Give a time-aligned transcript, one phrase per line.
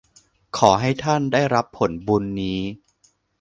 [0.57, 2.59] ขอให้ท่านได้รับผลบุญนี้